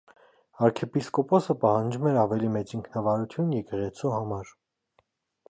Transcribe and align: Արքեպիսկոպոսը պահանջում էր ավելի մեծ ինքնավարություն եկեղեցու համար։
Արքեպիսկոպոսը 0.67 1.55
պահանջում 1.65 2.07
էր 2.13 2.17
ավելի 2.23 2.49
մեծ 2.57 2.75
ինքնավարություն 2.79 3.53
եկեղեցու 3.59 4.17
համար։ 4.17 4.53